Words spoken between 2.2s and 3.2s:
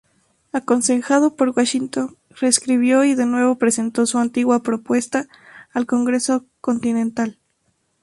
reescribió y